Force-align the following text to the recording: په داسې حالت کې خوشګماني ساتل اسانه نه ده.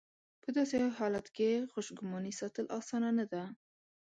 په 0.41 0.49
داسې 0.57 0.75
حالت 0.97 1.27
کې 1.37 1.49
خوشګماني 1.71 2.31
ساتل 2.39 2.65
اسانه 2.77 3.09
نه 3.19 3.25
ده. 3.31 3.43